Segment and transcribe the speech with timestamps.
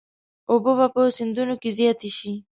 [0.51, 2.31] اوبه به په سیندونو کې زیاتې شي.